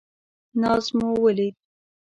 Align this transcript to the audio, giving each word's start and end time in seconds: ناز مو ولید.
ناز 0.61 0.85
مو 0.97 1.09
ولید. 1.23 1.55